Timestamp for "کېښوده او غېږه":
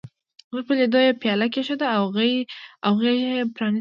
1.53-3.11